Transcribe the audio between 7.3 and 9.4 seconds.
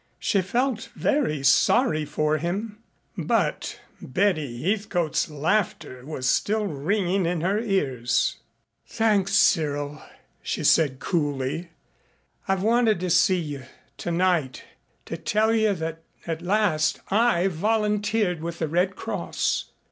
her ears. "Thanks,